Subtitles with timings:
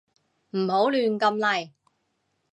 [0.53, 1.69] 唔好亂咁嚟